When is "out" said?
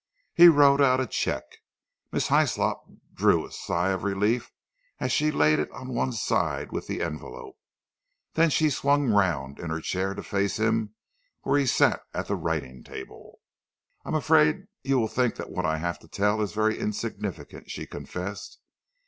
0.81-0.99